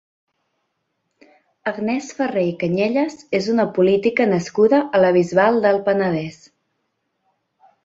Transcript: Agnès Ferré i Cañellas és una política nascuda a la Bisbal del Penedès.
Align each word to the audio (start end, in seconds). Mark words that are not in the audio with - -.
Agnès 1.71 2.07
Ferré 2.21 2.43
i 2.47 2.55
Cañellas 2.63 3.19
és 3.41 3.51
una 3.55 3.67
política 3.77 4.29
nascuda 4.33 4.81
a 5.01 5.05
la 5.07 5.15
Bisbal 5.21 5.63
del 5.69 5.81
Penedès. 5.91 6.43